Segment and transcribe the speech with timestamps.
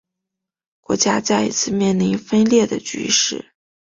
[0.79, 3.51] 国家再一次面临分裂的局势。